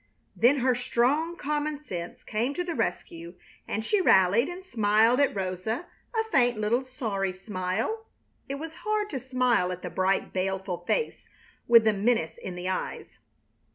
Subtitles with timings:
[0.35, 3.35] Then her strong common sense came to the rescue
[3.67, 5.85] and she rallied and smiled at Rosa
[6.19, 8.07] a faint little sorry smile.
[8.49, 11.25] It was hard to smile at the bright, baleful face
[11.67, 13.19] with the menace in the eyes.